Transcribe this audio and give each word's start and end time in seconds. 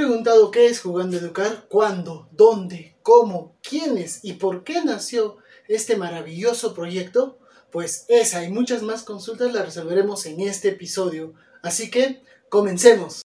preguntado 0.00 0.50
qué 0.50 0.66
es 0.66 0.80
Jugando 0.80 1.18
a 1.18 1.20
Educar? 1.20 1.66
¿Cuándo? 1.68 2.26
¿Dónde? 2.32 2.96
¿Cómo? 3.02 3.58
¿Quiénes? 3.60 4.20
¿Y 4.22 4.32
por 4.32 4.64
qué 4.64 4.82
nació 4.82 5.36
este 5.68 5.94
maravilloso 5.94 6.72
proyecto? 6.72 7.38
Pues 7.70 8.06
esa 8.08 8.42
y 8.42 8.50
muchas 8.50 8.82
más 8.82 9.02
consultas 9.02 9.52
las 9.52 9.66
resolveremos 9.66 10.24
en 10.24 10.40
este 10.40 10.70
episodio. 10.70 11.34
Así 11.62 11.90
que, 11.90 12.22
comencemos. 12.48 13.20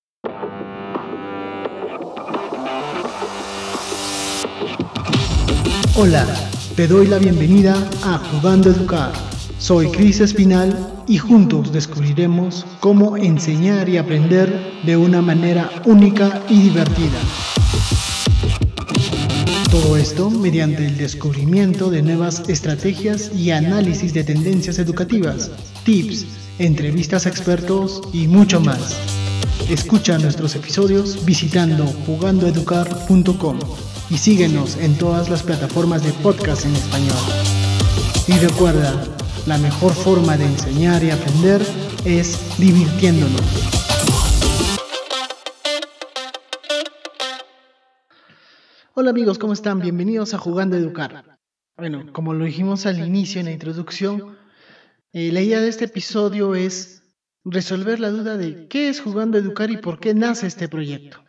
Hola, 5.96 6.28
te 6.76 6.88
doy 6.90 7.08
la 7.08 7.20
bienvenida 7.20 7.76
a 8.04 8.18
Jugando 8.18 8.70
a 8.70 8.74
Educar. 8.74 9.14
Soy 9.60 9.90
Cris 9.92 10.20
Espinal 10.20 10.95
y 11.08 11.18
juntos 11.18 11.72
descubriremos 11.72 12.66
cómo 12.80 13.18
enseñar 13.18 13.90
y 13.90 13.98
aprender 13.98 14.82
de 14.84 14.98
una 14.98 15.22
manera 15.22 15.70
única 15.86 16.42
y 16.50 16.62
divertida. 16.62 17.20
Todo 19.70 19.98
esto 19.98 20.30
mediante 20.30 20.86
el 20.86 20.98
descubrimiento 20.98 21.90
de 21.90 22.02
nuevas 22.02 22.48
estrategias 22.48 23.32
y 23.36 23.52
análisis 23.52 24.14
de 24.14 24.24
tendencias 24.24 24.80
educativas, 24.80 25.52
tips, 25.84 26.26
entrevistas 26.60 27.26
a 27.26 27.30
expertos 27.30 28.02
y 28.14 28.28
mucho 28.28 28.62
más. 28.62 28.98
Escucha 29.70 30.18
nuestros 30.18 30.56
episodios 30.56 31.26
visitando 31.26 31.86
jugandoeducar.com 32.06 33.60
y 34.10 34.18
síguenos 34.18 34.78
en 34.78 34.96
todas 34.96 35.30
las 35.30 35.44
plataformas 35.44 36.04
de 36.04 36.14
podcast 36.14 36.66
en 36.66 36.76
español. 36.76 37.18
Y 38.28 38.34
recuerda, 38.34 39.15
la 39.46 39.58
mejor 39.60 39.94
forma 39.94 40.38
de 40.38 40.46
enseñar 40.46 41.04
y 41.04 41.12
aprender 41.12 41.62
es 42.04 42.58
divirtiéndonos. 42.58 43.42
Hola 48.96 49.12
amigos, 49.12 49.38
¿cómo 49.38 49.54
están? 49.54 49.82
Bienvenidos 49.82 50.34
a 50.34 50.40
Jugando 50.40 50.76
a 50.76 50.80
Educar. 50.80 51.38
Bueno, 51.78 52.12
como 52.12 52.34
lo 52.34 52.46
dijimos 52.46 52.86
al 52.86 53.06
inicio 53.06 53.40
en 53.40 53.48
la 53.48 53.52
introducción, 53.52 54.38
eh, 55.12 55.32
la 55.32 55.42
idea 55.42 55.60
de 55.60 55.68
este 55.68 55.86
episodio 55.86 56.56
es 56.56 57.04
resolver 57.44 58.00
la 58.00 58.10
duda 58.10 58.38
de 58.38 58.68
qué 58.68 58.90
es 58.90 59.02
Jugando 59.02 59.38
a 59.38 59.42
Educar 59.42 59.70
y 59.70 59.78
por 59.78 60.00
qué 60.00 60.16
nace 60.16 60.48
este 60.48 60.68
proyecto. 60.68 61.25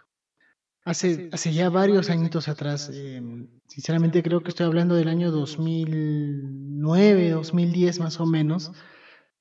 Hace, 0.87 1.31
hace 1.33 1.53
ya 1.53 1.69
varios 1.69 2.11
añitos 2.11 2.47
atrás, 2.47 2.93
eh, 2.95 3.21
sinceramente 3.67 4.23
creo 4.23 4.41
que 4.45 4.51
estoy 4.51 4.67
hablando 4.67 4.95
del 4.95 5.09
año 5.09 5.33
2009, 5.33 7.31
2010 7.31 7.99
más 7.99 8.21
o 8.21 8.27
menos, 8.27 8.71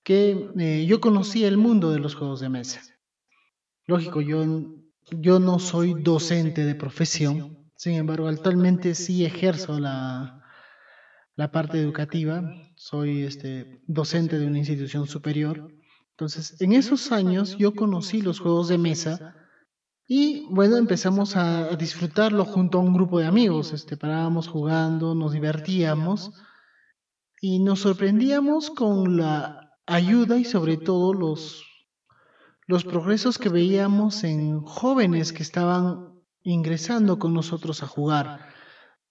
que 0.02 0.50
eh, 0.58 0.88
yo 0.88 1.00
conocí 1.00 1.44
el 1.44 1.58
mundo 1.58 1.92
de 1.92 2.00
los 2.00 2.16
juegos 2.16 2.40
de 2.40 2.50
mesa. 2.50 2.82
Lógico, 3.86 4.22
yo, 4.22 4.44
yo 5.12 5.40
no 5.40 5.60
soy 5.60 5.94
docente 5.94 6.66
de 6.66 6.74
profesión, 6.74 7.70
sin 7.76 7.94
embargo, 7.94 8.28
actualmente 8.28 8.96
sí 8.96 9.24
ejerzo 9.24 9.80
la, 9.80 10.44
la 11.36 11.52
parte 11.52 11.80
educativa, 11.80 12.42
soy 12.76 13.22
este, 13.22 13.84
docente 13.86 14.40
de 14.40 14.48
una 14.48 14.58
institución 14.58 15.06
superior. 15.06 15.72
Entonces, 16.10 16.60
en 16.60 16.74
esos 16.74 17.12
años 17.12 17.56
yo 17.56 17.76
conocí 17.76 18.24
los 18.24 18.40
juegos 18.40 18.68
de 18.68 18.80
mesa 18.80 19.36
y 20.08 20.46
bueno, 20.52 20.78
empezamos 20.78 21.36
a, 21.36 21.76
disfrutarlo 21.76 22.46
junto 22.46 22.78
a 22.78 22.82
un 22.82 22.94
grupo 22.94 23.20
de 23.20 23.26
amigos. 23.26 23.74
Este, 23.74 23.98
parábamos 23.98 24.48
jugando, 24.48 25.16
nos 25.16 25.34
divertíamos 25.34 26.32
y 27.42 27.60
nos 27.60 27.80
sorprendíamos 27.80 28.70
con 28.70 29.18
la 29.18 29.72
ayuda 29.88 30.38
y 30.38 30.46
sobre 30.46 30.78
todo 30.78 31.14
los, 31.14 31.64
los 32.68 32.84
progresos 32.84 33.40
que 33.40 33.50
veíamos 33.50 34.24
en 34.24 34.62
jóvenes 34.62 35.34
que 35.34 35.44
estaban 35.44 36.22
ingresando 36.44 37.18
con 37.18 37.34
nosotros 37.34 37.82
a 37.82 37.88
jugar. 37.88 38.54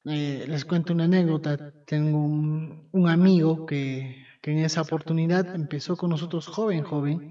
Eh, 0.05 0.45
les 0.47 0.65
cuento 0.65 0.93
una 0.93 1.05
anécdota. 1.05 1.73
Tengo 1.87 2.19
un, 2.19 2.89
un 2.93 3.09
amigo 3.09 3.67
que, 3.67 4.25
que 4.41 4.53
en 4.53 4.59
esa 4.59 4.83
oportunidad 4.83 5.57
empezó 5.57 5.97
con 5.97 6.11
nosotros 6.11 6.47
joven, 6.47 6.85
joven 6.85 7.31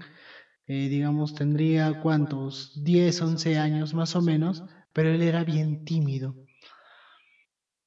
eh, 0.66 0.88
digamos, 0.88 1.34
tendría 1.34 2.00
cuántos, 2.00 2.82
10, 2.82 3.22
11 3.22 3.58
años 3.58 3.94
más 3.94 4.16
o 4.16 4.22
menos, 4.22 4.64
pero 4.92 5.10
él 5.10 5.22
era 5.22 5.44
bien 5.44 5.84
tímido. 5.84 6.34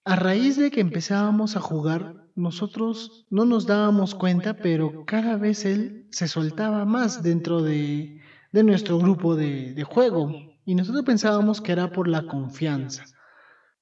A 0.05 0.15
raíz 0.15 0.57
de 0.57 0.71
que 0.71 0.81
empezábamos 0.81 1.55
a 1.55 1.59
jugar, 1.59 2.27
nosotros 2.35 3.25
no 3.29 3.45
nos 3.45 3.65
dábamos 3.65 4.15
cuenta, 4.15 4.53
pero 4.55 5.05
cada 5.05 5.37
vez 5.37 5.65
él 5.65 6.07
se 6.11 6.27
soltaba 6.27 6.85
más 6.85 7.23
dentro 7.23 7.61
de, 7.61 8.21
de 8.51 8.63
nuestro 8.63 8.99
grupo 8.99 9.35
de, 9.35 9.73
de 9.73 9.83
juego 9.83 10.31
y 10.63 10.75
nosotros 10.75 11.03
pensábamos 11.03 11.61
que 11.61 11.71
era 11.71 11.91
por 11.91 12.07
la 12.07 12.27
confianza. 12.27 13.05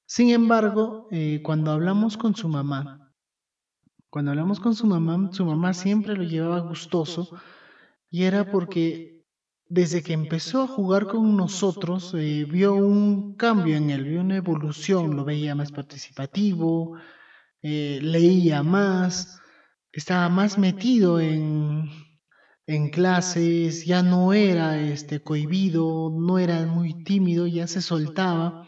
Sin 0.06 0.30
embargo, 0.30 1.08
eh, 1.10 1.42
cuando 1.42 1.72
hablamos 1.72 2.16
con 2.16 2.34
su 2.34 2.48
mamá, 2.48 3.12
cuando 4.08 4.30
hablamos 4.30 4.60
con 4.60 4.74
su 4.74 4.86
mamá, 4.86 5.30
su 5.32 5.44
mamá 5.44 5.74
siempre 5.74 6.16
lo 6.16 6.22
llevaba 6.22 6.60
gustoso 6.60 7.28
y 8.10 8.24
era 8.24 8.50
porque 8.50 9.24
desde 9.68 10.02
que 10.02 10.12
empezó 10.12 10.62
a 10.62 10.68
jugar 10.68 11.06
con 11.06 11.36
nosotros 11.36 12.14
eh, 12.14 12.46
vio 12.48 12.74
un 12.74 13.34
cambio 13.36 13.76
en 13.76 13.90
él, 13.90 14.04
vio 14.04 14.20
una 14.20 14.36
evolución, 14.36 15.16
lo 15.16 15.24
veía 15.24 15.54
más 15.54 15.72
participativo, 15.72 16.96
eh, 17.62 17.98
leía 18.02 18.62
más, 18.62 19.40
estaba 19.92 20.28
más 20.28 20.58
metido 20.58 21.20
en, 21.20 21.90
en 22.66 22.90
clases, 22.90 23.84
ya 23.86 24.02
no 24.02 24.32
era 24.32 24.80
este 24.80 25.22
cohibido, 25.22 26.10
no 26.10 26.38
era 26.38 26.66
muy 26.66 27.04
tímido, 27.04 27.46
ya 27.46 27.66
se 27.66 27.82
soltaba. 27.82 28.66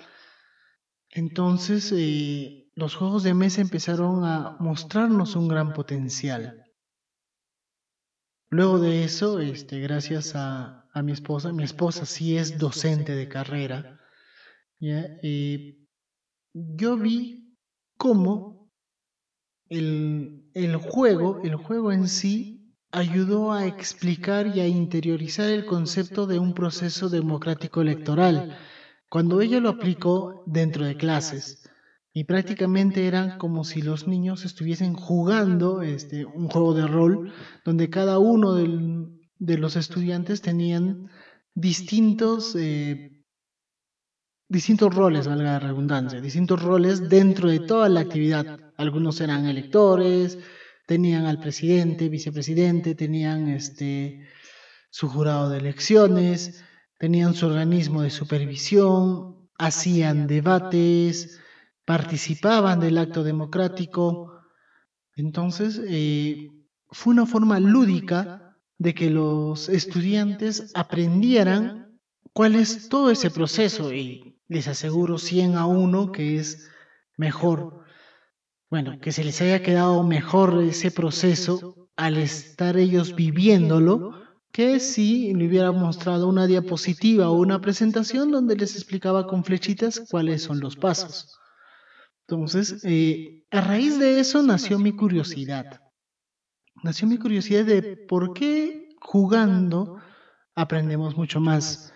Entonces 1.10 1.92
eh, 1.94 2.70
los 2.74 2.94
juegos 2.96 3.22
de 3.22 3.34
mesa 3.34 3.60
empezaron 3.60 4.24
a 4.24 4.56
mostrarnos 4.60 5.36
un 5.36 5.48
gran 5.48 5.72
potencial. 5.74 6.67
Luego 8.50 8.78
de 8.78 9.04
eso, 9.04 9.40
este, 9.40 9.78
gracias 9.80 10.34
a, 10.34 10.88
a 10.92 11.02
mi 11.02 11.12
esposa, 11.12 11.52
mi 11.52 11.64
esposa 11.64 12.06
sí 12.06 12.36
es 12.36 12.58
docente 12.58 13.14
de 13.14 13.28
carrera, 13.28 14.00
¿ya? 14.80 15.06
yo 16.54 16.96
vi 16.96 17.56
cómo 17.96 18.70
el, 19.68 20.50
el 20.54 20.76
juego, 20.76 21.40
el 21.42 21.56
juego 21.56 21.92
en 21.92 22.08
sí, 22.08 22.74
ayudó 22.90 23.52
a 23.52 23.66
explicar 23.66 24.46
y 24.46 24.60
a 24.60 24.66
interiorizar 24.66 25.50
el 25.50 25.66
concepto 25.66 26.26
de 26.26 26.38
un 26.38 26.54
proceso 26.54 27.10
democrático 27.10 27.82
electoral, 27.82 28.56
cuando 29.10 29.40
ella 29.42 29.60
lo 29.60 29.68
aplicó 29.68 30.42
dentro 30.46 30.84
de 30.84 30.96
clases 30.96 31.68
y 32.12 32.24
prácticamente 32.24 33.06
eran 33.06 33.38
como 33.38 33.64
si 33.64 33.82
los 33.82 34.08
niños 34.08 34.44
estuviesen 34.44 34.94
jugando 34.94 35.82
este, 35.82 36.24
un 36.24 36.48
juego 36.48 36.74
de 36.74 36.86
rol 36.86 37.32
donde 37.64 37.90
cada 37.90 38.18
uno 38.18 38.54
de 38.54 39.58
los 39.58 39.76
estudiantes 39.76 40.40
tenían 40.40 41.10
distintos, 41.54 42.54
eh, 42.56 43.22
distintos 44.48 44.94
roles, 44.94 45.26
valga 45.26 45.52
la 45.52 45.58
redundancia, 45.60 46.20
distintos 46.20 46.62
roles 46.62 47.08
dentro 47.08 47.48
de 47.48 47.60
toda 47.60 47.88
la 47.88 48.00
actividad. 48.00 48.58
Algunos 48.76 49.20
eran 49.20 49.46
electores, 49.46 50.38
tenían 50.86 51.26
al 51.26 51.38
presidente, 51.38 52.08
vicepresidente, 52.08 52.94
tenían 52.94 53.48
este, 53.48 54.26
su 54.90 55.08
jurado 55.08 55.50
de 55.50 55.58
elecciones, 55.58 56.64
tenían 56.98 57.34
su 57.34 57.46
organismo 57.46 58.02
de 58.02 58.10
supervisión, 58.10 59.50
hacían 59.58 60.26
debates, 60.26 61.40
participaban 61.88 62.80
del 62.80 62.98
acto 62.98 63.24
democrático. 63.24 64.42
Entonces, 65.16 65.80
eh, 65.86 66.50
fue 66.90 67.14
una 67.14 67.24
forma 67.24 67.58
lúdica 67.60 68.58
de 68.76 68.92
que 68.94 69.08
los 69.08 69.70
estudiantes 69.70 70.70
aprendieran 70.74 71.98
cuál 72.34 72.56
es 72.56 72.90
todo 72.90 73.10
ese 73.10 73.30
proceso 73.30 73.90
y 73.90 74.38
les 74.48 74.68
aseguro 74.68 75.16
100 75.16 75.56
a 75.56 75.64
1 75.64 76.12
que 76.12 76.36
es 76.36 76.68
mejor, 77.16 77.84
bueno, 78.68 79.00
que 79.00 79.10
se 79.10 79.24
les 79.24 79.40
haya 79.40 79.62
quedado 79.62 80.02
mejor 80.02 80.62
ese 80.62 80.90
proceso 80.90 81.88
al 81.96 82.18
estar 82.18 82.76
ellos 82.76 83.16
viviéndolo 83.16 84.12
que 84.52 84.78
si 84.78 85.32
le 85.32 85.46
hubiera 85.46 85.72
mostrado 85.72 86.28
una 86.28 86.46
diapositiva 86.46 87.30
o 87.30 87.38
una 87.38 87.62
presentación 87.62 88.30
donde 88.30 88.56
les 88.56 88.74
explicaba 88.74 89.26
con 89.26 89.42
flechitas 89.42 90.04
cuáles 90.10 90.42
son 90.42 90.60
los 90.60 90.76
pasos. 90.76 91.38
Entonces, 92.28 92.84
eh, 92.84 93.46
a 93.50 93.60
raíz 93.60 93.98
de 93.98 94.20
eso 94.20 94.42
nació 94.42 94.78
mi 94.78 94.92
curiosidad. 94.92 95.80
Nació 96.82 97.08
mi 97.08 97.18
curiosidad 97.18 97.64
de 97.64 97.96
por 97.96 98.34
qué 98.34 98.90
jugando 99.00 99.98
aprendemos 100.54 101.16
mucho 101.16 101.40
más. 101.40 101.92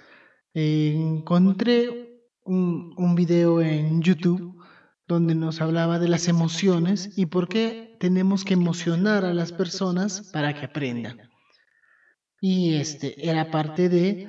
encontré 0.54 2.22
un, 2.44 2.94
un 2.96 3.14
video 3.14 3.60
en 3.60 4.02
YouTube 4.02 4.60
donde 5.06 5.34
nos 5.34 5.60
hablaba 5.60 5.98
de 5.98 6.08
las 6.08 6.28
emociones 6.28 7.16
y 7.16 7.26
por 7.26 7.48
qué 7.48 7.96
tenemos 8.00 8.44
que 8.44 8.54
emocionar 8.54 9.24
a 9.24 9.34
las 9.34 9.52
personas 9.52 10.30
para 10.32 10.54
que 10.54 10.66
aprendan. 10.66 11.30
Y 12.40 12.74
este 12.74 13.28
era 13.28 13.50
parte 13.50 13.88
de 13.88 14.28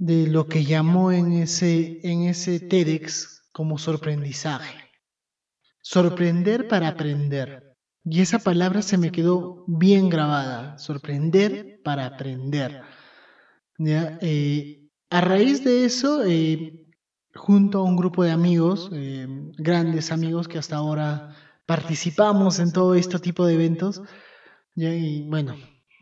de 0.00 0.26
lo 0.26 0.46
que 0.46 0.64
llamó 0.64 1.12
en 1.12 1.32
ese, 1.32 2.00
en 2.02 2.22
ese 2.22 2.58
TEDx 2.58 3.42
como 3.52 3.76
sorprendizaje. 3.76 4.89
Sorprender 5.82 6.68
para 6.68 6.88
aprender. 6.88 7.76
Y 8.04 8.20
esa 8.20 8.38
palabra 8.38 8.82
se 8.82 8.98
me 8.98 9.12
quedó 9.12 9.64
bien 9.66 10.08
grabada. 10.08 10.78
Sorprender 10.78 11.80
para 11.84 12.06
aprender. 12.06 12.82
Eh, 13.78 14.88
a 15.08 15.20
raíz 15.20 15.64
de 15.64 15.84
eso, 15.84 16.22
eh, 16.24 16.86
junto 17.34 17.78
a 17.78 17.84
un 17.84 17.96
grupo 17.96 18.24
de 18.24 18.30
amigos, 18.30 18.90
eh, 18.92 19.26
grandes 19.58 20.12
amigos 20.12 20.48
que 20.48 20.58
hasta 20.58 20.76
ahora 20.76 21.34
participamos 21.66 22.58
en 22.58 22.72
todo 22.72 22.94
este 22.94 23.18
tipo 23.18 23.46
de 23.46 23.54
eventos, 23.54 24.02
y 24.74 25.28
bueno, 25.28 25.56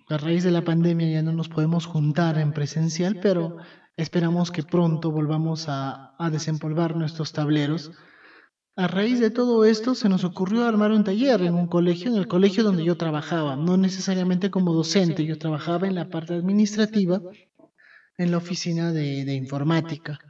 a 0.09 0.17
raíz 0.17 0.45
de 0.45 0.51
la 0.51 0.63
pandemia 0.63 1.11
ya 1.11 1.23
no 1.23 1.33
nos 1.33 1.49
podemos 1.49 1.87
juntar 1.87 2.39
en 2.39 2.53
presencial, 2.53 3.19
pero 3.21 3.59
esperamos 3.97 4.51
que 4.51 4.63
pronto 4.63 5.11
volvamos 5.11 5.69
a, 5.69 6.15
a 6.19 6.31
desempolvar 6.31 6.97
nuestros 6.97 7.33
tableros. 7.33 7.93
A 8.79 8.87
raíz 8.87 9.19
de 9.19 9.31
todo 9.31 9.65
esto 9.65 9.97
se 9.97 10.09
nos 10.09 10.23
ocurrió 10.23 10.65
armar 10.65 10.93
un 10.93 11.03
taller 11.03 11.43
en 11.43 11.55
un 11.55 11.67
colegio, 11.67 12.13
en 12.13 12.17
el 12.17 12.29
colegio 12.29 12.63
donde 12.63 12.85
yo 12.85 12.97
trabajaba, 12.97 13.57
no 13.57 13.77
necesariamente 13.77 14.53
como 14.53 14.73
docente, 14.73 15.25
yo 15.25 15.37
trabajaba 15.37 15.89
en 15.89 15.97
la 15.97 16.09
parte 16.09 16.35
administrativa, 16.35 17.21
en 18.19 18.31
la 18.31 18.37
oficina 18.37 18.93
de, 18.93 19.35
informática. 19.35 20.21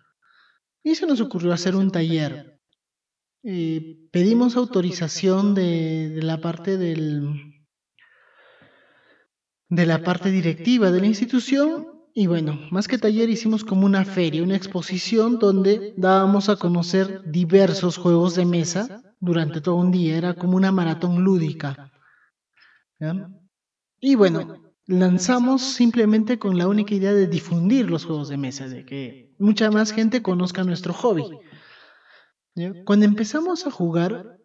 Y 0.82 0.94
se 0.94 1.06
nos 1.06 1.20
ocurrió 1.20 1.52
hacer 1.52 1.76
un 1.76 1.90
taller. 1.90 2.58
Eh, 3.42 3.98
pedimos 4.10 4.56
autorización 4.56 5.54
de, 5.54 6.08
de 6.08 6.22
la 6.22 6.40
parte 6.40 6.78
del, 6.78 7.64
de 9.68 9.84
la 9.84 10.02
parte 10.02 10.30
directiva 10.30 10.90
de 10.90 11.00
la 11.00 11.06
institución 11.06 11.97
y 12.18 12.26
bueno, 12.26 12.58
más 12.72 12.88
que 12.88 12.98
taller 12.98 13.30
hicimos 13.30 13.62
como 13.62 13.86
una 13.86 14.04
feria, 14.04 14.42
una 14.42 14.56
exposición 14.56 15.38
donde 15.38 15.94
dábamos 15.96 16.48
a 16.48 16.56
conocer 16.56 17.22
diversos 17.30 17.96
juegos 17.96 18.34
de 18.34 18.44
mesa 18.44 19.04
durante 19.20 19.60
todo 19.60 19.76
un 19.76 19.92
día, 19.92 20.16
era 20.16 20.34
como 20.34 20.56
una 20.56 20.72
maratón 20.72 21.22
lúdica. 21.22 21.92
Y 24.00 24.16
bueno, 24.16 24.74
lanzamos 24.86 25.62
simplemente 25.62 26.40
con 26.40 26.58
la 26.58 26.66
única 26.66 26.92
idea 26.92 27.14
de 27.14 27.28
difundir 27.28 27.88
los 27.88 28.04
juegos 28.04 28.28
de 28.28 28.36
mesa, 28.36 28.66
de 28.66 28.84
que 28.84 29.32
mucha 29.38 29.70
más 29.70 29.92
gente 29.92 30.20
conozca 30.20 30.64
nuestro 30.64 30.92
hobby. 30.94 31.22
Cuando 32.84 33.04
empezamos 33.04 33.64
a 33.64 33.70
jugar, 33.70 34.40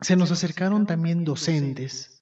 se 0.00 0.16
nos 0.16 0.32
acercaron 0.32 0.88
también 0.88 1.22
docentes 1.22 2.19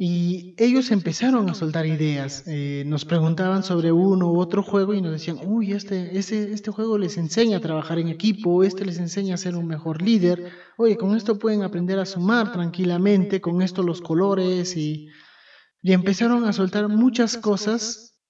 y 0.00 0.54
ellos 0.58 0.92
empezaron 0.92 1.50
a 1.50 1.54
soltar 1.54 1.84
ideas, 1.84 2.44
eh, 2.46 2.84
nos 2.86 3.04
preguntaban 3.04 3.64
sobre 3.64 3.90
uno 3.90 4.30
u 4.30 4.38
otro 4.38 4.62
juego 4.62 4.94
y 4.94 5.02
nos 5.02 5.10
decían, 5.10 5.40
uy, 5.44 5.72
este, 5.72 6.16
este, 6.16 6.52
este 6.52 6.70
juego 6.70 6.98
les 6.98 7.18
enseña 7.18 7.56
a 7.56 7.60
trabajar 7.60 7.98
en 7.98 8.06
equipo, 8.06 8.62
este 8.62 8.84
les 8.84 8.98
enseña 8.98 9.34
a 9.34 9.38
ser 9.38 9.56
un 9.56 9.66
mejor 9.66 10.00
líder, 10.00 10.52
oye, 10.76 10.96
con 10.96 11.16
esto 11.16 11.40
pueden 11.40 11.64
aprender 11.64 11.98
a 11.98 12.06
sumar 12.06 12.52
tranquilamente, 12.52 13.40
con 13.40 13.60
esto 13.60 13.82
los 13.82 14.00
colores 14.00 14.76
y, 14.76 15.08
y 15.82 15.92
empezaron 15.92 16.44
a 16.44 16.52
soltar 16.52 16.88
muchas 16.88 17.36
cosas 17.36 18.20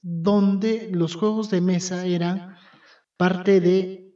donde 0.00 0.88
los 0.92 1.16
juegos 1.16 1.50
de 1.50 1.60
mesa 1.60 2.06
eran 2.06 2.54
parte 3.16 3.60
de, 3.60 4.14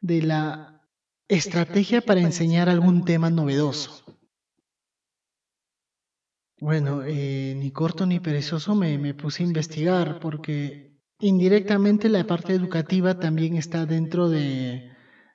de 0.00 0.22
la 0.22 0.80
estrategia 1.28 2.00
para 2.00 2.20
enseñar 2.20 2.70
algún 2.70 3.04
tema 3.04 3.28
novedoso. 3.28 4.03
Bueno, 6.64 7.02
eh, 7.04 7.54
ni 7.58 7.70
corto 7.72 8.06
ni 8.06 8.20
perezoso 8.20 8.74
me, 8.74 8.96
me, 8.96 9.12
puse 9.12 9.42
a 9.42 9.46
investigar 9.46 10.18
porque 10.18 10.96
indirectamente 11.20 12.08
la 12.08 12.26
parte 12.26 12.54
educativa 12.54 13.20
también 13.20 13.58
está 13.58 13.84
dentro 13.84 14.30
de, 14.30 14.90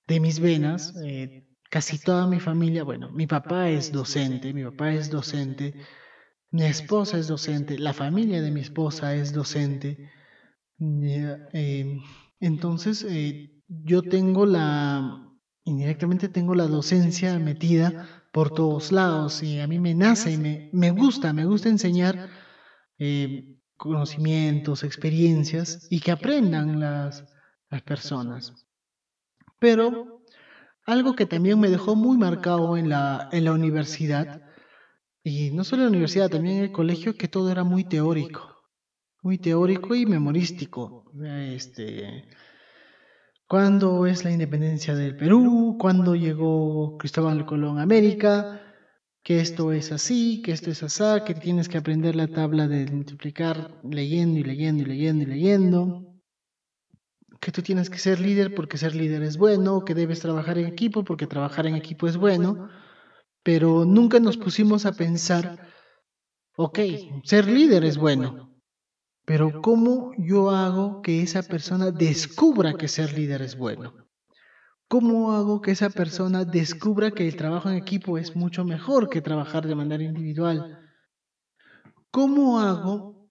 de 0.07 0.19
mis 0.19 0.39
venas. 0.39 0.95
Eh, 1.05 1.45
casi 1.69 1.99
toda 1.99 2.25
mi 2.25 2.39
familia, 2.39 2.83
bueno, 2.83 3.11
mi 3.11 3.27
papá 3.27 3.69
es 3.69 3.91
docente, 3.91 4.55
mi 4.55 4.63
papá 4.63 4.91
es 4.91 5.11
docente, 5.11 5.75
mi 6.49 6.63
esposa 6.63 7.19
es 7.19 7.27
docente, 7.27 7.77
la 7.77 7.93
familia 7.93 8.41
de 8.41 8.49
mi 8.49 8.61
esposa 8.61 9.13
es 9.13 9.31
docente. 9.31 10.09
Eh, 10.79 11.99
entonces, 12.39 13.05
yo 13.67 14.01
tengo 14.01 14.47
la, 14.47 15.31
indirectamente 15.63 16.27
tengo 16.27 16.55
la 16.55 16.65
docencia 16.65 17.37
metida 17.37 18.19
por 18.31 18.51
todos 18.51 18.91
lados 18.91 19.41
y 19.43 19.59
a 19.59 19.67
mí 19.67 19.79
me 19.79 19.95
nace 19.95 20.31
y 20.31 20.37
me, 20.37 20.69
me 20.73 20.91
gusta, 20.91 21.33
me 21.33 21.45
gusta 21.45 21.69
enseñar 21.69 22.29
eh, 22.97 23.57
conocimientos, 23.77 24.83
experiencias 24.83 25.87
y 25.89 25.99
que 25.99 26.11
aprendan 26.11 26.79
las, 26.79 27.25
las 27.69 27.81
personas. 27.81 28.53
Pero 29.59 30.23
algo 30.85 31.15
que 31.15 31.25
también 31.25 31.59
me 31.59 31.69
dejó 31.69 31.95
muy 31.95 32.17
marcado 32.17 32.77
en 32.77 32.89
la, 32.89 33.29
en 33.31 33.45
la 33.45 33.51
universidad, 33.51 34.41
y 35.23 35.51
no 35.51 35.63
solo 35.63 35.83
en 35.83 35.87
la 35.87 35.91
universidad, 35.91 36.29
también 36.29 36.57
en 36.57 36.63
el 36.63 36.71
colegio, 36.71 37.15
que 37.15 37.27
todo 37.27 37.51
era 37.51 37.63
muy 37.63 37.83
teórico, 37.83 38.63
muy 39.21 39.37
teórico 39.37 39.93
y 39.95 40.05
memorístico. 40.05 41.11
Este, 41.23 42.25
¿Cuándo 43.50 44.06
es 44.06 44.24
la 44.24 44.31
independencia 44.31 44.94
del 44.94 45.18
Perú? 45.18 45.75
¿Cuándo 45.80 46.16
llegó 46.16 47.00
Cristóbal 47.00 47.48
Colón 47.48 47.80
a 47.80 47.81
América? 47.81 48.62
Que 49.24 49.40
esto 49.40 49.72
es 49.72 49.92
así, 49.92 50.44
que 50.44 50.51
esto 50.51 50.69
es 50.69 50.84
así, 50.84 51.24
que 51.25 51.34
tienes 51.34 51.68
que 51.68 51.80
aprender 51.80 52.16
la 52.16 52.28
tabla 52.28 52.68
de 52.68 52.86
multiplicar 52.92 53.81
leyendo 53.84 54.38
y 54.38 54.44
leyendo 54.44 54.84
y 54.84 54.86
leyendo 54.86 55.24
y 55.24 55.25
leyendo. 55.25 56.13
Que 57.42 57.51
tú 57.51 57.63
tienes 57.63 57.90
que 57.90 57.98
ser 57.98 58.19
líder 58.19 58.54
porque 58.54 58.78
ser 58.78 58.94
líder 58.94 59.24
es 59.24 59.38
bueno, 59.38 59.84
que 59.84 59.96
debes 59.96 60.19
trabajar 60.19 60.60
en 60.60 60.68
equipo 60.68 61.04
porque 61.04 61.25
trabajar 61.25 61.66
en 61.66 61.74
equipo 61.74 62.06
es 62.06 62.18
bueno. 62.18 62.69
Pero 63.42 63.84
nunca 63.84 64.19
nos 64.19 64.38
pusimos 64.38 64.86
a 64.86 64.92
pensar, 64.92 65.68
ok, 66.56 66.80
ser 67.24 67.48
líder 67.48 67.84
es 67.84 67.98
bueno, 67.98 68.49
pero 69.29 69.61
¿cómo 69.61 70.11
yo 70.17 70.49
hago 70.49 71.03
que 71.03 71.21
esa 71.21 71.43
persona 71.43 71.91
descubra 71.91 72.73
que 72.73 72.87
ser 72.87 73.13
líder 73.13 73.43
es 73.43 73.55
bueno? 73.55 73.93
¿Cómo 74.87 75.33
hago 75.33 75.61
que 75.61 75.69
esa 75.69 75.91
persona 75.91 76.45
descubra 76.45 77.11
que 77.11 77.27
el 77.27 77.35
trabajo 77.35 77.69
en 77.69 77.75
equipo 77.75 78.17
es 78.17 78.35
mucho 78.35 78.65
mejor 78.65 79.07
que 79.07 79.21
trabajar 79.21 79.67
de 79.67 79.75
manera 79.75 80.03
individual? 80.03 80.79
¿Cómo 82.09 82.59
hago 82.59 83.29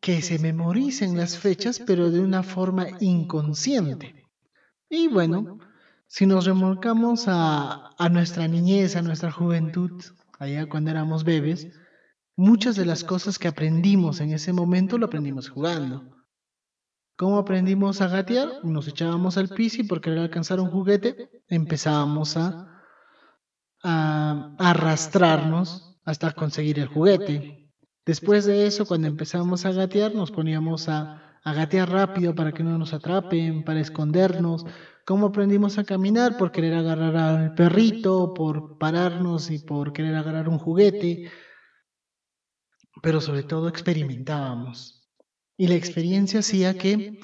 que 0.00 0.22
se 0.22 0.38
memoricen 0.38 1.16
las 1.16 1.36
fechas 1.36 1.82
pero 1.84 2.12
de 2.12 2.20
una 2.20 2.44
forma 2.44 2.86
inconsciente? 3.00 4.24
Y 4.88 5.08
bueno, 5.08 5.58
si 6.06 6.26
nos 6.26 6.46
remolcamos 6.46 7.24
a, 7.26 7.90
a 7.98 8.08
nuestra 8.08 8.46
niñez, 8.46 8.94
a 8.94 9.02
nuestra 9.02 9.32
juventud, 9.32 10.00
allá 10.38 10.68
cuando 10.68 10.92
éramos 10.92 11.24
bebés, 11.24 11.66
Muchas 12.38 12.76
de 12.76 12.84
las 12.84 13.02
cosas 13.02 13.36
que 13.36 13.48
aprendimos 13.48 14.20
en 14.20 14.32
ese 14.32 14.52
momento 14.52 14.96
lo 14.96 15.06
aprendimos 15.06 15.48
jugando. 15.48 16.04
¿Cómo 17.16 17.36
aprendimos 17.36 18.00
a 18.00 18.06
gatear? 18.06 18.60
Nos 18.62 18.86
echábamos 18.86 19.36
al 19.36 19.48
piso 19.48 19.82
y 19.82 19.84
por 19.88 20.00
querer 20.00 20.20
alcanzar 20.20 20.60
un 20.60 20.70
juguete 20.70 21.42
empezábamos 21.48 22.36
a, 22.36 22.84
a, 23.82 24.54
arrastrarnos 24.56 25.98
hasta 26.04 26.30
conseguir 26.30 26.78
el 26.78 26.86
juguete. 26.86 27.72
Después 28.06 28.44
de 28.44 28.68
eso, 28.68 28.86
cuando 28.86 29.08
empezamos 29.08 29.66
a 29.66 29.72
gatear, 29.72 30.14
nos 30.14 30.30
poníamos 30.30 30.88
a, 30.88 31.40
a 31.42 31.52
gatear 31.52 31.90
rápido 31.90 32.36
para 32.36 32.52
que 32.52 32.62
no 32.62 32.78
nos 32.78 32.94
atrapen, 32.94 33.64
para 33.64 33.80
escondernos. 33.80 34.64
¿Cómo 35.04 35.26
aprendimos 35.26 35.76
a 35.78 35.82
caminar? 35.82 36.36
Por 36.36 36.52
querer 36.52 36.74
agarrar 36.74 37.16
al 37.16 37.54
perrito, 37.54 38.32
por 38.32 38.78
pararnos 38.78 39.50
y 39.50 39.58
por 39.58 39.92
querer 39.92 40.14
agarrar 40.14 40.48
un 40.48 40.58
juguete 40.58 41.32
pero 43.02 43.20
sobre 43.20 43.42
todo 43.42 43.68
experimentábamos. 43.68 45.08
Y 45.56 45.66
la 45.66 45.74
experiencia 45.74 46.40
hacía 46.40 46.76
que 46.78 47.20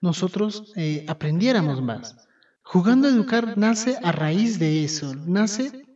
nosotros 0.00 0.72
eh, 0.76 1.04
aprendiéramos 1.08 1.82
más. 1.82 2.16
Jugando 2.62 3.06
a 3.08 3.12
educar 3.12 3.56
nace 3.56 3.96
a 4.02 4.12
raíz 4.12 4.58
de 4.58 4.84
eso, 4.84 5.14
nace 5.14 5.86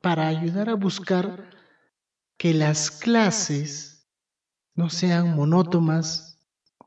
para 0.00 0.28
ayudar 0.28 0.70
a 0.70 0.74
buscar 0.74 1.50
que 2.36 2.54
las 2.54 2.90
clases 2.90 4.06
no 4.74 4.90
sean 4.90 5.34
monótonas 5.34 6.38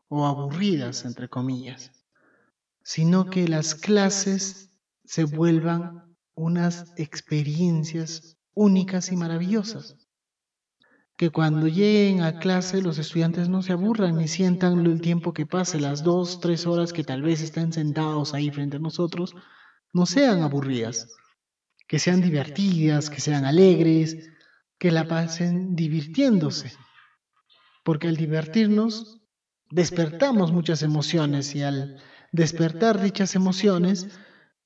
o 0.07 0.25
aburridas, 0.25 1.05
entre 1.05 1.29
comillas, 1.29 1.91
sino 2.83 3.29
que 3.29 3.47
las 3.47 3.75
clases 3.75 4.69
se 5.05 5.25
vuelvan 5.25 6.15
unas 6.33 6.93
experiencias 6.97 8.37
únicas 8.53 9.11
y 9.11 9.17
maravillosas 9.17 9.97
que 11.21 11.29
cuando 11.29 11.67
lleguen 11.67 12.23
a 12.23 12.39
clase 12.39 12.81
los 12.81 12.97
estudiantes 12.97 13.47
no 13.47 13.61
se 13.61 13.73
aburran 13.73 14.17
ni 14.17 14.27
sientan 14.27 14.83
el 14.83 15.01
tiempo 15.01 15.35
que 15.35 15.45
pase, 15.45 15.79
las 15.79 16.03
dos, 16.03 16.39
tres 16.39 16.65
horas 16.65 16.93
que 16.93 17.03
tal 17.03 17.21
vez 17.21 17.43
estén 17.43 17.71
sentados 17.71 18.33
ahí 18.33 18.49
frente 18.49 18.77
a 18.77 18.79
nosotros, 18.79 19.35
no 19.93 20.07
sean 20.07 20.41
aburridas, 20.41 21.09
que 21.87 21.99
sean 21.99 22.21
divertidas, 22.21 23.11
que 23.11 23.21
sean 23.21 23.45
alegres, 23.45 24.31
que 24.79 24.89
la 24.89 25.07
pasen 25.07 25.75
divirtiéndose. 25.75 26.73
Porque 27.83 28.07
al 28.07 28.17
divertirnos, 28.17 29.21
despertamos 29.69 30.51
muchas 30.51 30.81
emociones 30.81 31.53
y 31.53 31.61
al 31.61 32.01
despertar 32.31 32.99
dichas 32.99 33.35
emociones, 33.35 34.07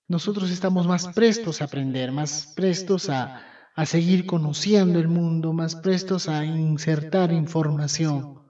nosotros 0.08 0.50
estamos 0.52 0.88
más 0.88 1.10
prestos 1.10 1.62
a 1.62 1.66
aprender, 1.66 2.14
más 2.14 2.54
prestos 2.56 3.10
a, 3.10 3.44
a 3.76 3.86
seguir 3.86 4.26
conociendo 4.26 5.00
el 5.00 5.10
mundo, 5.10 5.52
más 5.52 5.76
prestos 5.76 6.30
a 6.30 6.46
insertar 6.46 7.34
información. 7.34 8.42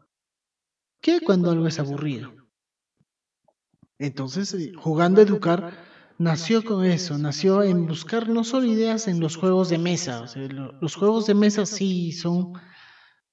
¿Qué 1.01 1.19
cuando 1.19 1.51
algo 1.51 1.67
es 1.67 1.79
aburrido? 1.79 2.31
Entonces, 3.97 4.53
eh, 4.53 4.71
jugando 4.77 5.21
a 5.21 5.23
educar, 5.23 5.73
nació 6.19 6.63
con 6.63 6.85
eso, 6.85 7.17
nació 7.17 7.63
en 7.63 7.87
buscar 7.87 8.29
no 8.29 8.43
solo 8.43 8.67
ideas 8.67 9.07
en 9.07 9.19
los 9.19 9.35
juegos 9.35 9.69
de 9.69 9.79
mesa. 9.79 10.25
los 10.79 10.95
juegos 10.95 11.25
de 11.25 11.33
mesa 11.33 11.65
sí 11.65 12.11
son, 12.11 12.53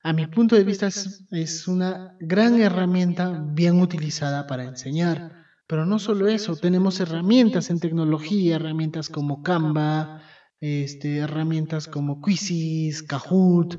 a 0.02 0.12
mi 0.14 0.26
punto 0.26 0.56
de 0.56 0.64
vista, 0.64 0.86
es, 0.86 1.68
una 1.68 2.16
gran 2.20 2.58
herramienta 2.60 3.44
bien 3.52 3.80
utilizada 3.80 4.46
para 4.46 4.64
enseñar. 4.64 5.44
Pero 5.66 5.86
no 5.86 5.98
solo 5.98 6.28
eso, 6.28 6.56
tenemos 6.56 7.00
herramientas 7.00 7.70
en 7.70 7.80
tecnología, 7.80 8.56
herramientas 8.56 9.08
como 9.08 9.42
Canva, 9.42 10.22
este, 10.62 11.18
herramientas 11.18 11.88
como 11.88 12.22
Quizzes, 12.22 13.02
Kahoot, 13.02 13.78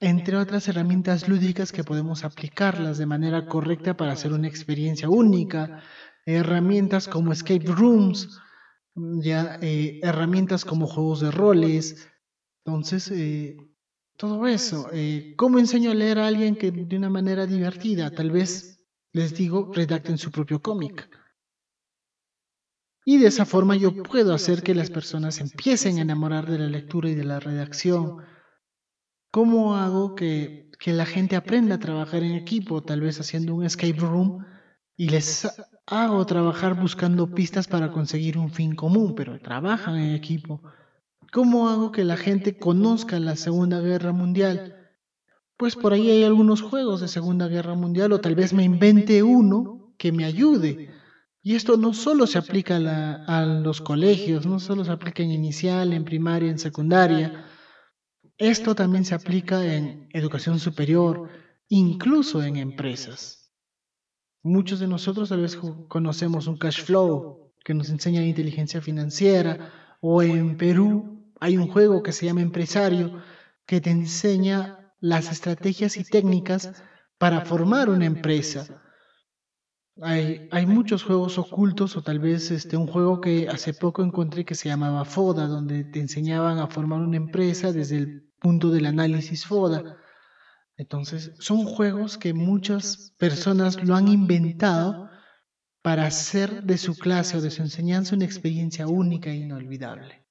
entre 0.00 0.36
otras 0.36 0.66
herramientas 0.66 1.28
lúdicas 1.28 1.70
que 1.70 1.84
podemos 1.84 2.24
aplicarlas 2.24 2.98
de 2.98 3.06
manera 3.06 3.46
correcta 3.46 3.96
para 3.96 4.12
hacer 4.12 4.32
una 4.32 4.48
experiencia 4.48 5.08
única 5.08 5.84
herramientas 6.26 7.08
como 7.08 7.32
escape 7.32 7.66
rooms, 7.66 8.40
ya 8.94 9.58
eh, 9.62 10.00
herramientas 10.02 10.64
como 10.64 10.86
juegos 10.86 11.20
de 11.20 11.30
roles. 11.30 12.08
Entonces, 12.64 13.10
eh, 13.10 13.56
todo 14.16 14.46
eso. 14.46 14.88
Eh, 14.92 15.34
¿Cómo 15.36 15.58
enseño 15.58 15.90
a 15.90 15.94
leer 15.94 16.18
a 16.18 16.26
alguien 16.26 16.56
que 16.56 16.70
de 16.70 16.96
una 16.96 17.10
manera 17.10 17.46
divertida? 17.46 18.10
Tal 18.10 18.30
vez 18.30 18.84
les 19.12 19.34
digo, 19.34 19.70
redacten 19.72 20.18
su 20.18 20.30
propio 20.30 20.60
cómic. 20.60 21.08
Y 23.04 23.18
de 23.18 23.28
esa 23.28 23.46
forma 23.46 23.76
yo 23.76 24.02
puedo 24.02 24.34
hacer 24.34 24.62
que 24.62 24.74
las 24.74 24.90
personas 24.90 25.40
empiecen 25.40 25.98
a 25.98 26.02
enamorar 26.02 26.50
de 26.50 26.58
la 26.58 26.68
lectura 26.68 27.08
y 27.08 27.14
de 27.14 27.24
la 27.24 27.40
redacción. 27.40 28.18
¿Cómo 29.30 29.76
hago 29.76 30.14
que, 30.14 30.70
que 30.78 30.92
la 30.92 31.06
gente 31.06 31.36
aprenda 31.36 31.76
a 31.76 31.80
trabajar 31.80 32.22
en 32.22 32.32
equipo? 32.32 32.82
Tal 32.82 33.00
vez 33.00 33.18
haciendo 33.20 33.54
un 33.54 33.64
escape 33.64 33.98
room 33.98 34.44
y 34.96 35.08
les 35.08 35.48
hago 35.86 36.26
trabajar 36.26 36.78
buscando 36.78 37.30
pistas 37.30 37.66
para 37.66 37.90
conseguir 37.90 38.36
un 38.36 38.50
fin 38.50 38.74
común, 38.74 39.14
pero 39.14 39.40
trabajan 39.40 39.96
en 39.96 40.14
equipo. 40.14 40.62
¿Cómo 41.32 41.68
hago 41.68 41.90
que 41.90 42.04
la 42.04 42.16
gente 42.16 42.58
conozca 42.58 43.18
la 43.18 43.36
Segunda 43.36 43.80
Guerra 43.80 44.12
Mundial? 44.12 44.90
Pues 45.56 45.76
por 45.76 45.92
ahí 45.92 46.10
hay 46.10 46.24
algunos 46.24 46.60
juegos 46.60 47.00
de 47.00 47.08
Segunda 47.08 47.48
Guerra 47.48 47.74
Mundial 47.74 48.12
o 48.12 48.20
tal 48.20 48.34
vez 48.34 48.52
me 48.52 48.64
invente 48.64 49.22
uno 49.22 49.94
que 49.96 50.12
me 50.12 50.24
ayude. 50.24 50.90
Y 51.42 51.54
esto 51.54 51.76
no 51.76 51.94
solo 51.94 52.26
se 52.26 52.38
aplica 52.38 52.76
a, 52.76 53.46
los 53.46 53.80
colegios, 53.80 54.44
no 54.46 54.60
solo 54.60 54.84
se 54.84 54.92
aplica 54.92 55.22
en 55.22 55.30
inicial, 55.30 55.92
en 55.92 56.04
primaria, 56.04 56.50
en 56.50 56.58
secundaria. 56.58 57.46
Esto 58.36 58.74
también 58.74 59.04
se 59.04 59.14
aplica 59.14 59.64
en 59.64 60.08
educación 60.12 60.58
superior, 60.58 61.30
incluso 61.68 62.42
en 62.42 62.56
empresas. 62.56 63.52
Muchos 64.42 64.80
de 64.80 64.88
nosotros 64.88 65.30
tal 65.30 65.42
vez 65.42 65.58
conocemos 65.88 66.46
un 66.46 66.58
cash 66.58 66.82
flow 66.82 67.52
que 67.64 67.74
nos 67.74 67.90
enseña 67.90 68.22
inteligencia 68.22 68.80
financiera 68.80 69.96
o 70.00 70.22
en 70.22 70.56
Perú 70.56 71.32
hay 71.40 71.56
un 71.56 71.68
juego 71.68 72.02
que 72.02 72.12
se 72.12 72.26
llama 72.26 72.42
Empresario 72.42 73.22
que 73.66 73.80
te 73.80 73.90
enseña 73.90 74.92
las 75.00 75.30
estrategias 75.30 75.96
y 75.96 76.04
técnicas 76.04 76.82
para 77.18 77.42
formar 77.42 77.88
una 77.88 78.06
empresa. 78.06 78.82
Hay, 80.02 80.48
hay, 80.50 80.66
muchos 80.66 81.02
juegos 81.02 81.36
ocultos 81.36 81.96
o 81.96 82.02
tal 82.02 82.18
vez 82.18 82.50
este, 82.50 82.76
un 82.76 82.86
juego 82.86 83.20
que 83.20 83.48
hace 83.48 83.74
poco 83.74 84.02
encontré 84.02 84.44
que 84.44 84.54
se 84.54 84.68
llamaba 84.68 85.04
FODA, 85.04 85.46
donde 85.46 85.84
te 85.84 86.00
enseñaban 86.00 86.58
a 86.58 86.68
formar 86.68 87.00
una 87.00 87.18
empresa 87.18 87.72
desde 87.72 87.98
el 87.98 88.32
punto 88.38 88.70
del 88.70 88.86
análisis 88.86 89.44
FODA. 89.44 89.98
Entonces, 90.76 91.32
son 91.38 91.64
juegos 91.64 92.16
que 92.16 92.32
muchas 92.32 93.12
personas 93.18 93.82
lo 93.84 93.94
han 93.94 94.08
inventado 94.08 95.10
para 95.82 96.06
hacer 96.06 96.62
de 96.62 96.78
su 96.78 96.96
clase 96.96 97.36
o 97.36 97.40
de 97.40 97.50
su 97.50 97.62
enseñanza 97.62 98.16
una 98.16 98.24
experiencia 98.24 98.86
única 98.86 99.30
e 99.30 99.36
inolvidable. 99.36 100.26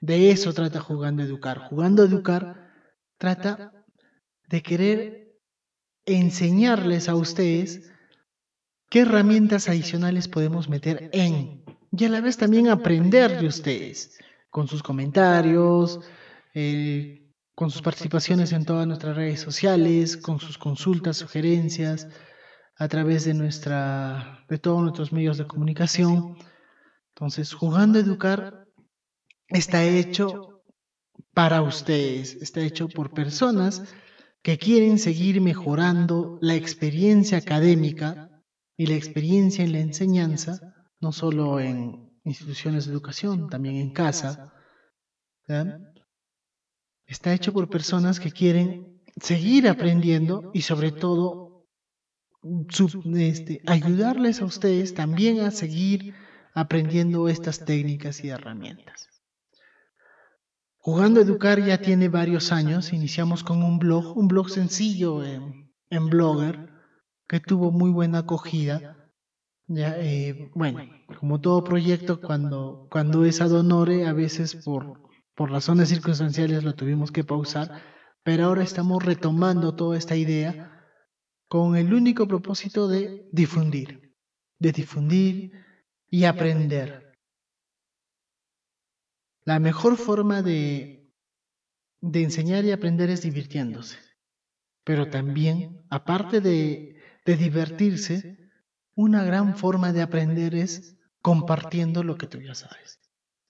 De 0.00 0.30
eso 0.30 0.52
trata 0.52 0.80
Jugando 0.80 1.22
a 1.22 1.26
Educar. 1.26 1.58
Jugando 1.68 2.02
a 2.02 2.06
Educar 2.06 2.72
trata 3.18 3.72
de 4.48 4.62
querer 4.62 5.36
enseñarles 6.06 7.08
a 7.08 7.14
ustedes 7.14 7.90
qué 8.90 9.00
herramientas 9.00 9.68
adicionales 9.68 10.28
podemos 10.28 10.68
meter 10.68 11.08
en 11.12 11.64
y 11.92 12.04
a 12.04 12.08
la 12.08 12.20
vez 12.20 12.36
también 12.36 12.68
aprender 12.68 13.40
de 13.40 13.46
ustedes 13.46 14.18
con 14.50 14.68
sus 14.68 14.82
comentarios, 14.82 16.00
eh, 16.54 17.32
con 17.54 17.70
sus 17.70 17.82
participaciones 17.82 18.52
en 18.52 18.64
todas 18.64 18.86
nuestras 18.86 19.16
redes 19.16 19.40
sociales, 19.40 20.16
con 20.16 20.40
sus 20.40 20.58
consultas, 20.58 21.16
sugerencias, 21.16 22.08
a 22.76 22.88
través 22.88 23.24
de, 23.24 23.34
nuestra, 23.34 24.44
de 24.48 24.58
todos 24.58 24.80
nuestros 24.82 25.12
medios 25.12 25.36
de 25.36 25.46
comunicación. 25.46 26.36
Entonces, 27.14 27.52
Jugando 27.52 27.98
Educar 27.98 28.66
está 29.48 29.84
hecho 29.84 30.62
para 31.34 31.60
ustedes, 31.62 32.36
está 32.36 32.60
hecho 32.60 32.88
por 32.88 33.12
personas 33.12 33.82
que 34.42 34.58
quieren 34.58 34.98
seguir 34.98 35.40
mejorando 35.40 36.38
la 36.40 36.54
experiencia 36.54 37.38
académica 37.38 38.29
y 38.80 38.86
la 38.86 38.94
experiencia 38.94 39.62
en 39.62 39.72
la 39.72 39.80
enseñanza, 39.80 40.58
no 41.00 41.12
solo 41.12 41.60
en 41.60 42.18
instituciones 42.24 42.86
de 42.86 42.92
educación, 42.92 43.50
también 43.50 43.76
en 43.76 43.92
casa. 43.92 44.54
Está 47.04 47.34
hecho 47.34 47.52
por 47.52 47.68
personas 47.68 48.18
que 48.18 48.30
quieren 48.30 49.02
seguir 49.20 49.68
aprendiendo 49.68 50.50
y 50.54 50.62
sobre 50.62 50.92
todo 50.92 51.66
este, 53.18 53.60
ayudarles 53.66 54.40
a 54.40 54.46
ustedes 54.46 54.94
también 54.94 55.40
a 55.40 55.50
seguir 55.50 56.14
aprendiendo 56.54 57.28
estas 57.28 57.66
técnicas 57.66 58.24
y 58.24 58.30
herramientas. 58.30 59.10
Jugando 60.78 61.20
a 61.20 61.24
Educar 61.24 61.62
ya 61.62 61.82
tiene 61.82 62.08
varios 62.08 62.50
años, 62.50 62.94
iniciamos 62.94 63.44
con 63.44 63.62
un 63.62 63.78
blog, 63.78 64.16
un 64.16 64.26
blog 64.26 64.48
sencillo 64.48 65.22
en, 65.22 65.68
Blogger, 66.08 66.79
que 67.30 67.40
tuvo 67.40 67.70
muy 67.70 67.90
buena 67.90 68.18
acogida. 68.18 69.10
Ya, 69.66 69.94
eh, 69.98 70.50
bueno, 70.54 70.80
como 71.18 71.40
todo 71.40 71.64
proyecto, 71.64 72.20
cuando, 72.20 72.88
cuando 72.90 73.24
es 73.24 73.40
ad 73.40 73.52
honore, 73.52 74.06
a 74.06 74.12
veces 74.12 74.56
por 74.56 75.10
por 75.40 75.50
razones 75.50 75.88
circunstanciales 75.88 76.64
lo 76.64 76.74
tuvimos 76.74 77.10
que 77.10 77.24
pausar, 77.24 77.82
pero 78.22 78.44
ahora 78.44 78.62
estamos 78.62 79.02
retomando 79.02 79.74
toda 79.74 79.96
esta 79.96 80.14
idea 80.14 80.86
con 81.48 81.76
el 81.76 81.94
único 81.94 82.28
propósito 82.28 82.88
de 82.88 83.26
difundir, 83.32 84.14
de 84.58 84.72
difundir 84.72 85.52
y 86.10 86.24
aprender. 86.24 87.18
La 89.46 89.58
mejor 89.60 89.96
forma 89.96 90.42
de, 90.42 91.10
de 92.02 92.22
enseñar 92.22 92.66
y 92.66 92.72
aprender 92.72 93.08
es 93.08 93.22
divirtiéndose, 93.22 93.96
pero 94.84 95.08
también, 95.08 95.86
aparte 95.88 96.42
de, 96.42 96.99
de 97.30 97.44
divertirse, 97.44 98.50
una 98.94 99.24
gran 99.24 99.56
forma 99.56 99.92
de 99.92 100.02
aprender 100.02 100.54
es 100.54 100.96
compartiendo 101.20 102.02
lo 102.02 102.16
que 102.16 102.26
tú 102.26 102.40
ya 102.40 102.54
sabes 102.54 103.00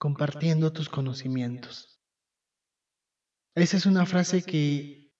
compartiendo 0.01 0.73
tus 0.73 0.89
conocimientos. 0.89 2.01
Esa 3.55 3.77
es 3.77 3.85
una 3.85 4.07
frase 4.07 4.43
que, 4.43 5.13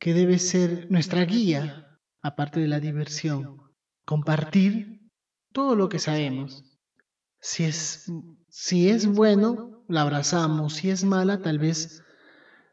que 0.00 0.12
debe 0.12 0.40
ser 0.40 0.90
nuestra 0.90 1.24
guía, 1.24 2.00
aparte 2.20 2.58
de 2.58 2.66
la 2.66 2.80
diversión. 2.80 3.62
Compartir 4.04 5.08
todo 5.52 5.76
lo 5.76 5.88
que 5.88 6.00
sabemos. 6.00 6.64
Si 7.40 7.62
es, 7.62 8.10
si 8.48 8.88
es 8.88 9.06
bueno, 9.06 9.84
la 9.88 10.00
abrazamos. 10.02 10.74
Si 10.74 10.90
es 10.90 11.04
mala, 11.04 11.40
tal 11.40 11.60
vez 11.60 12.02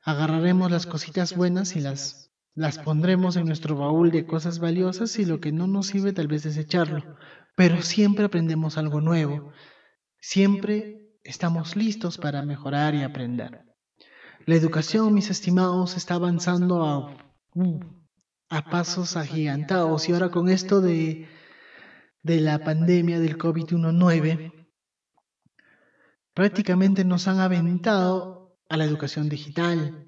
agarraremos 0.02 0.72
las 0.72 0.88
cositas 0.88 1.36
buenas 1.36 1.76
y 1.76 1.82
las, 1.82 2.29
las 2.56 2.80
pondremos 2.80 3.36
en 3.36 3.46
nuestro 3.46 3.76
baúl 3.76 4.12
de 4.12 4.26
cosas 4.26 4.60
valiosas 4.60 5.18
y 5.20 5.26
lo 5.26 5.40
que 5.40 5.52
no 5.52 5.68
nos 5.68 5.88
sirve 5.88 6.14
tal 6.14 6.28
vez 6.28 6.44
desecharlo. 6.44 7.18
Pero 7.56 7.82
siempre 7.82 8.26
aprendemos 8.26 8.78
algo 8.78 9.02
nuevo. 9.02 9.52
Siempre 10.20 11.16
estamos 11.24 11.76
listos 11.76 12.18
para 12.18 12.44
mejorar 12.44 12.96
y 12.96 13.04
aprender. 13.04 13.66
La 14.46 14.56
educación, 14.56 15.14
mis 15.14 15.30
estimados, 15.30 15.96
está 15.96 16.16
avanzando 16.16 16.84
a, 16.84 17.16
uh, 17.56 17.80
pasos 18.72 19.16
agigantados 19.16 20.10
y 20.10 20.14
ahora 20.14 20.32
con 20.32 20.50
esto 20.50 20.82
de, 20.82 21.30
de 22.24 22.42
la 22.42 22.60
pandemia 22.60 23.20
del 23.20 23.38
COVID-19, 23.38 24.68
prácticamente 26.34 27.06
nos 27.06 27.28
han 27.28 27.40
aventado 27.40 28.58
a 28.70 28.78
la 28.78 28.86
educación 28.86 29.30
digital, 29.30 30.08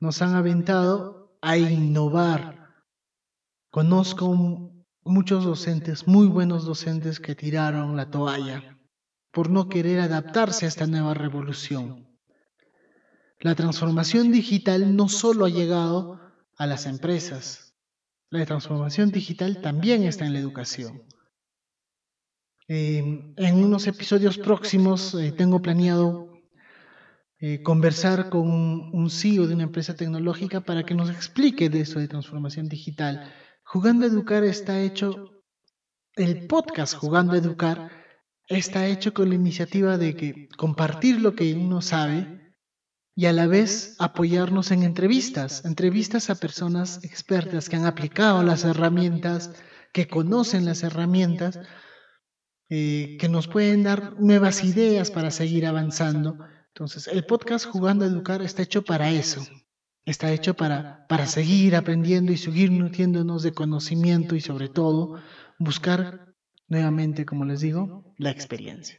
nos 0.00 0.22
han 0.22 0.34
aventado 0.34 1.15
a 1.46 1.56
innovar, 1.56 2.56
Conozco 3.76 4.72
muchos 5.04 5.44
docentes, 5.44 6.08
muy 6.08 6.28
buenos 6.28 6.64
docentes 6.64 7.20
que 7.20 7.34
tiraron 7.34 7.94
la 7.94 8.10
toalla 8.10 8.78
por 9.30 9.50
no 9.50 9.68
querer 9.68 10.00
adaptarse 10.00 10.64
a 10.64 10.68
esta 10.68 10.86
nueva 10.86 11.12
revolución. 11.12 12.08
La 13.38 13.54
transformación 13.54 14.32
digital 14.32 14.96
no 14.96 15.10
solo 15.10 15.44
ha 15.44 15.50
llegado 15.50 16.18
a 16.56 16.66
las 16.66 16.86
empresas, 16.86 17.74
la 18.30 18.46
transformación 18.46 19.10
digital 19.10 19.60
también 19.60 20.04
está 20.04 20.24
en 20.24 20.32
la 20.32 20.38
educación. 20.38 21.02
Eh, 22.66 23.34
en 23.36 23.54
unos 23.62 23.86
episodios 23.86 24.38
próximos 24.38 25.14
eh, 25.14 25.32
tengo 25.32 25.60
planeado 25.60 26.35
eh, 27.38 27.62
conversar 27.62 28.30
con 28.30 28.48
un 28.48 29.10
CEO 29.10 29.46
de 29.46 29.52
una 29.52 29.64
empresa 29.64 29.94
tecnológica 29.94 30.62
para 30.62 30.84
que 30.84 30.94
nos 30.94 31.10
explique 31.10 31.68
de 31.68 31.80
eso 31.80 31.98
de 31.98 32.08
transformación 32.08 32.68
digital. 32.68 33.30
Jugando 33.62 34.06
a 34.06 34.08
Educar 34.08 34.42
está 34.42 34.80
hecho, 34.80 35.42
el 36.14 36.46
podcast 36.46 36.94
Jugando 36.94 37.34
a 37.34 37.38
Educar 37.38 37.90
está 38.48 38.86
hecho 38.86 39.12
con 39.12 39.28
la 39.28 39.34
iniciativa 39.34 39.98
de 39.98 40.16
que 40.16 40.48
compartir 40.56 41.20
lo 41.20 41.34
que 41.34 41.52
uno 41.52 41.82
sabe 41.82 42.54
y 43.14 43.26
a 43.26 43.34
la 43.34 43.46
vez 43.46 43.96
apoyarnos 43.98 44.70
en 44.70 44.82
entrevistas, 44.82 45.66
entrevistas 45.66 46.30
a 46.30 46.36
personas 46.36 47.04
expertas 47.04 47.68
que 47.68 47.76
han 47.76 47.84
aplicado 47.84 48.42
las 48.44 48.64
herramientas, 48.64 49.52
que 49.92 50.08
conocen 50.08 50.64
las 50.64 50.82
herramientas, 50.82 51.60
eh, 52.70 53.18
que 53.20 53.28
nos 53.28 53.46
pueden 53.46 53.82
dar 53.82 54.18
nuevas 54.20 54.64
ideas 54.64 55.10
para 55.10 55.30
seguir 55.30 55.66
avanzando 55.66 56.38
entonces, 56.76 57.08
el 57.08 57.24
podcast 57.24 57.64
Jugando 57.64 58.04
a 58.04 58.08
Educar 58.08 58.42
está 58.42 58.60
hecho 58.60 58.84
para 58.84 59.10
eso. 59.10 59.42
Está 60.04 60.30
hecho 60.30 60.52
para, 60.52 61.06
para 61.06 61.24
seguir 61.26 61.74
aprendiendo 61.74 62.32
y 62.32 62.36
seguir 62.36 62.70
nutriéndonos 62.70 63.42
de 63.42 63.52
conocimiento 63.52 64.36
y 64.36 64.42
sobre 64.42 64.68
todo 64.68 65.18
buscar 65.58 66.34
nuevamente, 66.68 67.24
como 67.24 67.46
les 67.46 67.62
digo, 67.62 68.12
la 68.18 68.28
experiencia. 68.28 68.98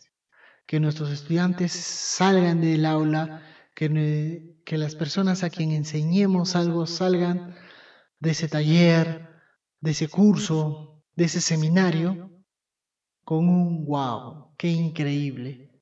Que 0.66 0.80
nuestros 0.80 1.12
estudiantes 1.12 1.72
salgan 1.72 2.62
del 2.62 2.84
aula, 2.84 3.44
que, 3.76 4.56
que 4.66 4.78
las 4.80 4.96
personas 4.96 5.44
a 5.44 5.52
quien 5.52 5.70
enseñemos 5.70 6.56
algo 6.56 6.88
salgan 6.88 7.54
de 8.18 8.32
ese 8.32 8.48
taller, 8.48 9.30
de 9.82 9.92
ese 9.92 10.08
curso, 10.08 11.04
de 11.16 11.26
ese 11.26 11.42
seminario, 11.42 12.32
con 13.24 13.48
un 13.48 13.86
wow, 13.86 14.56
qué 14.58 14.70
increíble. 14.70 15.80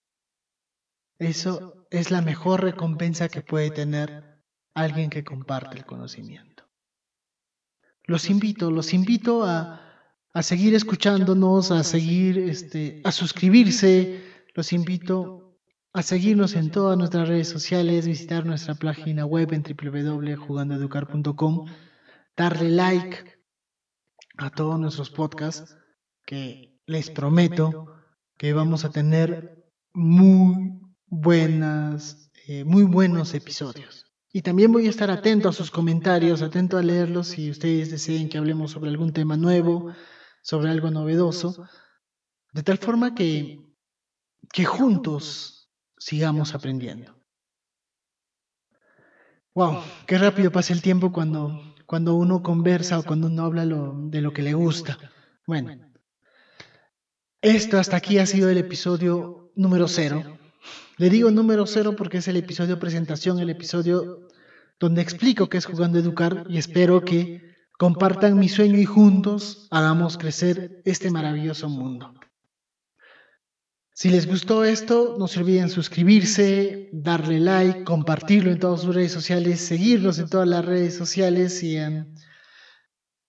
Eso 1.17 1.74
es 1.91 2.11
la 2.11 2.21
mejor 2.21 2.63
recompensa 2.63 3.29
que 3.29 3.41
puede 3.41 3.71
tener 3.71 4.41
alguien 4.73 5.09
que 5.09 5.23
comparte 5.23 5.77
el 5.77 5.85
conocimiento. 5.85 6.65
Los 8.03 8.29
invito, 8.29 8.71
los 8.71 8.93
invito 8.93 9.43
a, 9.43 9.81
seguir 10.41 10.75
escuchándonos, 10.75 11.71
a 11.71 11.83
seguir, 11.83 12.37
este, 12.37 13.01
a 13.03 13.11
suscribirse, 13.11 14.23
los 14.53 14.73
invito 14.73 15.57
a 15.93 16.03
seguirnos 16.03 16.55
en 16.55 16.71
todas 16.71 16.97
nuestras 16.97 17.29
redes 17.29 17.47
sociales, 17.47 18.05
visitar 18.05 18.45
nuestra 18.45 18.75
página 18.75 19.25
web 19.25 19.53
en 19.53 19.63
www.jugandoeducar.com, 19.63 21.67
darle 22.35 22.69
like 22.69 23.39
a 24.37 24.49
todos 24.49 24.77
nuestros 24.79 25.09
podcasts 25.09 25.77
que 26.25 26.81
les 26.85 27.09
prometo 27.09 27.95
que 28.37 28.53
vamos 28.53 28.83
a 28.83 28.91
tener 28.91 29.63
muy, 29.93 30.81
buenas, 31.15 32.29
eh, 32.47 32.63
muy 32.63 32.83
buenos 32.83 33.33
episodios. 33.33 34.05
Y 34.33 34.41
también 34.41 34.71
voy 34.71 34.87
a 34.87 34.89
estar 34.89 35.09
atento 35.09 35.47
a 35.47 35.53
sus 35.53 35.71
comentarios, 35.71 36.41
atento 36.41 36.77
a 36.77 36.83
leerlos 36.83 37.27
si 37.27 37.49
ustedes 37.49 37.89
deseen 37.89 38.27
que 38.27 38.37
hablemos 38.37 38.71
sobre 38.71 38.89
algún 38.89 39.13
tema 39.13 39.37
nuevo, 39.37 39.93
sobre 40.41 40.69
algo 40.69 40.91
novedoso, 40.91 41.67
de 42.51 42.63
tal 42.63 42.77
forma 42.77 43.15
que, 43.15 43.65
que 44.51 44.65
juntos 44.65 45.71
sigamos 45.97 46.53
aprendiendo. 46.53 47.15
Wow, 49.53 49.83
qué 50.05 50.17
rápido 50.17 50.51
pasa 50.51 50.73
el 50.73 50.81
tiempo 50.81 51.13
cuando, 51.13 51.75
cuando 51.85 52.15
uno 52.15 52.43
conversa 52.43 52.99
o 52.99 53.03
cuando 53.03 53.27
uno 53.27 53.45
habla 53.45 53.65
de 53.65 54.21
lo 54.21 54.33
que 54.33 54.41
le 54.41 54.53
gusta. 54.53 54.97
Bueno, 55.47 55.93
esto 57.41 57.77
hasta 57.77 57.95
aquí 57.95 58.17
ha 58.17 58.25
sido 58.25 58.49
el 58.49 58.57
episodio 58.57 59.53
número 59.55 59.87
cero. 59.87 60.39
Le 60.97 61.09
digo 61.09 61.31
número 61.31 61.65
cero 61.65 61.95
porque 61.97 62.17
es 62.17 62.27
el 62.27 62.37
episodio 62.37 62.79
presentación, 62.79 63.39
el 63.39 63.49
episodio 63.49 64.27
donde 64.79 65.01
explico 65.01 65.49
qué 65.49 65.57
es 65.57 65.65
jugando 65.65 65.97
a 65.97 66.01
educar 66.01 66.45
y 66.49 66.57
espero 66.57 67.03
que 67.03 67.55
compartan 67.77 68.39
mi 68.39 68.49
sueño 68.49 68.77
y 68.77 68.85
juntos 68.85 69.67
hagamos 69.71 70.17
crecer 70.17 70.81
este 70.85 71.11
maravilloso 71.11 71.69
mundo. 71.69 72.13
Si 73.93 74.09
les 74.09 74.27
gustó 74.27 74.65
esto, 74.65 75.15
no 75.17 75.29
se 75.29 75.39
olviden 75.39 75.69
suscribirse, 75.69 76.89
darle 76.91 77.39
like, 77.39 77.85
compartirlo 77.85 78.51
en 78.51 78.59
todas 78.59 78.81
sus 78.81 78.93
redes 78.93 79.13
sociales, 79.13 79.61
seguirnos 79.61 80.19
en 80.19 80.27
todas 80.27 80.47
las 80.47 80.65
redes 80.65 80.97
sociales 80.97 81.63
y 81.63 81.77
en, 81.77 82.13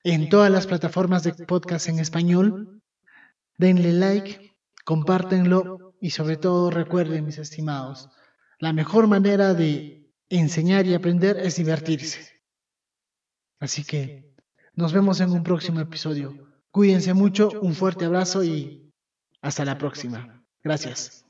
en 0.02 0.28
todas 0.28 0.50
las 0.50 0.66
plataformas 0.66 1.22
de 1.22 1.34
podcast 1.34 1.88
en 1.88 2.00
español. 2.00 2.82
Denle 3.56 3.92
like, 3.92 4.56
compártenlo 4.84 5.85
y 6.00 6.10
sobre 6.10 6.36
todo 6.36 6.70
recuerden, 6.70 7.24
mis 7.24 7.38
estimados, 7.38 8.10
la 8.58 8.72
mejor 8.72 9.06
manera 9.06 9.54
de 9.54 10.10
enseñar 10.28 10.86
y 10.86 10.94
aprender 10.94 11.38
es 11.38 11.56
divertirse. 11.56 12.42
Así 13.58 13.84
que 13.84 14.34
nos 14.74 14.92
vemos 14.92 15.20
en 15.20 15.30
un 15.30 15.42
próximo 15.42 15.80
episodio. 15.80 16.48
Cuídense 16.70 17.14
mucho, 17.14 17.50
un 17.60 17.74
fuerte 17.74 18.04
abrazo 18.04 18.44
y 18.44 18.92
hasta 19.40 19.64
la 19.64 19.78
próxima. 19.78 20.44
Gracias. 20.62 21.25